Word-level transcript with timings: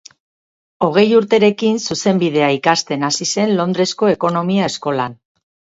Hogei 0.85 1.03
urterekin 1.17 1.77
Zuzenbidea 1.89 2.49
ikasten 2.57 3.07
hasi 3.11 3.31
zen 3.35 3.55
Londresko 3.61 4.15
Ekonomia 4.19 4.73
Eskolan. 4.75 5.21